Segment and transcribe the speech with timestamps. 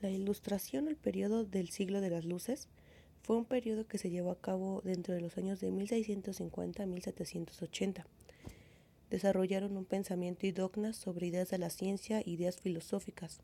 [0.00, 2.68] La Ilustración, el periodo del siglo de las luces,
[3.22, 6.86] fue un periodo que se llevó a cabo dentro de los años de 1650 a
[6.86, 8.06] 1780.
[9.10, 13.40] Desarrollaron un pensamiento y dogmas sobre ideas de la ciencia e ideas filosóficas.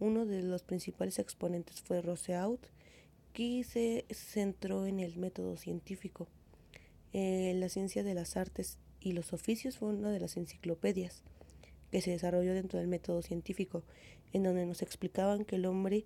[0.00, 2.58] Uno de los principales exponentes fue Rousseau,
[3.32, 6.26] que se centró en el método científico.
[7.12, 11.22] Eh, la ciencia de las artes y los oficios fue una de las enciclopedias
[11.96, 13.82] que se desarrolló dentro del método científico,
[14.34, 16.04] en donde nos explicaban que el hombre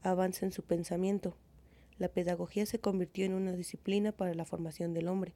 [0.00, 1.36] avanza en su pensamiento.
[1.98, 5.34] La pedagogía se convirtió en una disciplina para la formación del hombre.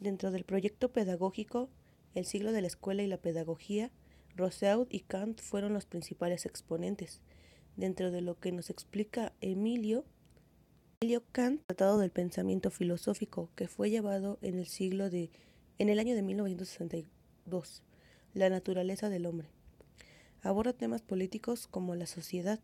[0.00, 1.70] Dentro del proyecto pedagógico,
[2.16, 3.92] el siglo de la escuela y la pedagogía,
[4.34, 7.20] Rousseau y Kant fueron los principales exponentes.
[7.76, 10.04] Dentro de lo que nos explica Emilio,
[11.00, 15.30] Emilio Kant, tratado del pensamiento filosófico que fue llevado en el siglo de
[15.78, 17.84] en el año de 1962,
[18.36, 19.48] la naturaleza del hombre.
[20.42, 22.60] Aborda temas políticos como la sociedad.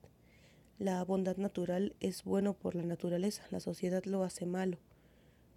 [0.78, 4.76] La bondad natural es bueno por la naturaleza, la sociedad lo hace malo.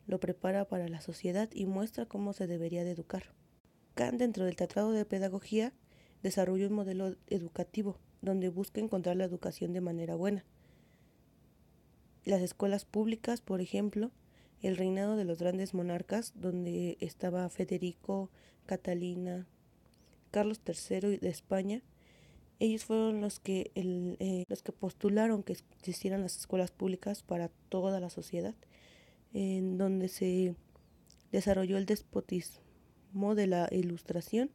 [0.07, 3.33] Lo prepara para la sociedad y muestra cómo se debería de educar.
[3.93, 5.73] Kant, dentro del Tratado de Pedagogía,
[6.23, 10.45] desarrolló un modelo educativo donde busca encontrar la educación de manera buena.
[12.23, 14.11] Las escuelas públicas, por ejemplo,
[14.61, 18.29] el reinado de los grandes monarcas, donde estaba Federico,
[18.65, 19.45] Catalina,
[20.35, 21.81] Carlos III de España,
[22.59, 28.01] ellos fueron los que, eh, los que postularon que existieran las escuelas públicas para toda
[28.01, 28.53] la sociedad,
[29.33, 30.53] en donde se
[31.31, 34.51] desarrolló el despotismo de la ilustración,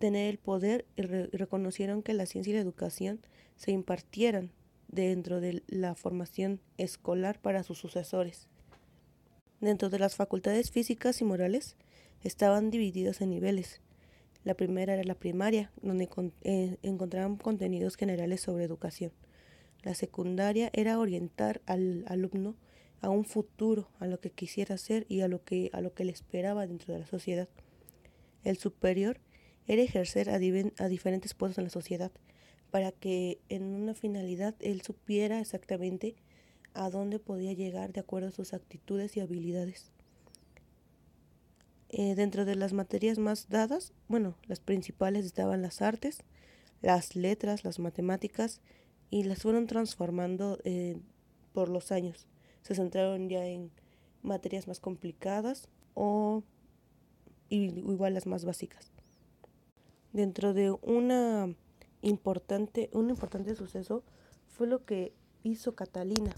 [0.00, 3.20] tener el poder y reconocieron que la ciencia y la educación
[3.54, 4.50] se impartieran
[4.88, 8.48] dentro de la formación escolar para sus sucesores.
[9.60, 11.76] Dentro de las facultades físicas y morales
[12.22, 13.80] estaban divididas en niveles.
[14.44, 16.08] La primera era la primaria, donde
[16.42, 19.12] eh, encontraban contenidos generales sobre educación.
[19.82, 22.56] La secundaria era orientar al alumno
[23.00, 26.04] a un futuro, a lo que quisiera ser y a lo que, a lo que
[26.04, 27.48] le esperaba dentro de la sociedad.
[28.44, 29.20] El superior
[29.66, 32.12] era ejercer a diferentes puestos en la sociedad,
[32.70, 36.14] para que en una finalidad él supiera exactamente
[36.74, 39.90] a dónde podía llegar de acuerdo a sus actitudes y habilidades.
[41.98, 46.18] Eh, dentro de las materias más dadas, bueno, las principales estaban las artes,
[46.82, 48.60] las letras, las matemáticas,
[49.08, 50.98] y las fueron transformando eh,
[51.54, 52.26] por los años.
[52.60, 53.70] Se centraron ya en
[54.22, 56.42] materias más complicadas o
[57.48, 58.92] igual las más básicas.
[60.12, 61.54] Dentro de una
[62.02, 64.02] importante, un importante suceso
[64.48, 65.14] fue lo que
[65.44, 66.34] hizo Catalina.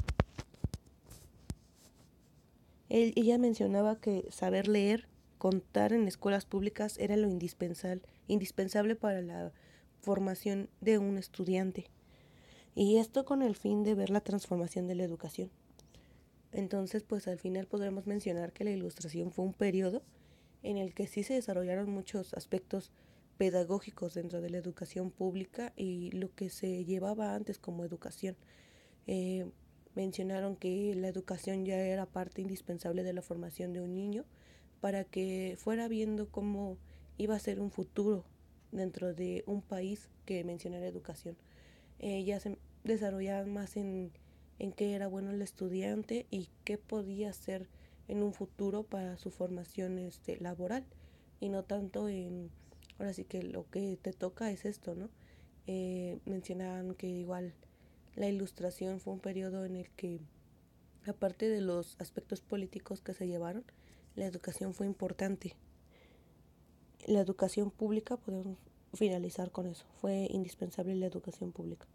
[2.90, 5.08] ella mencionaba que saber leer,
[5.38, 9.52] contar en escuelas públicas era lo indispensable, indispensable para la
[10.00, 11.86] formación de un estudiante.
[12.74, 15.50] Y esto con el fin de ver la transformación de la educación.
[16.52, 20.02] Entonces, pues al final podremos mencionar que la ilustración fue un periodo
[20.62, 22.92] en el que sí se desarrollaron muchos aspectos
[23.36, 28.36] pedagógicos dentro de la educación pública y lo que se llevaba antes como educación.
[29.06, 29.46] Eh,
[29.94, 34.24] mencionaron que la educación ya era parte indispensable de la formación de un niño
[34.80, 36.76] para que fuera viendo cómo
[37.16, 38.24] iba a ser un futuro
[38.72, 41.36] dentro de un país que mencionara educación.
[41.98, 44.12] Eh, ya se desarrollaban más en,
[44.58, 47.66] en qué era bueno el estudiante y qué podía ser
[48.06, 50.84] en un futuro para su formación este, laboral
[51.40, 52.50] y no tanto en
[52.98, 55.08] ahora sí que lo que te toca es esto, ¿no?
[55.66, 57.52] Eh, mencionaban que igual
[58.16, 60.20] la ilustración fue un periodo en el que,
[61.06, 63.64] aparte de los aspectos políticos que se llevaron,
[64.16, 65.54] la educación fue importante.
[67.06, 68.58] La educación pública, podemos
[68.94, 71.86] finalizar con eso, fue indispensable la educación pública.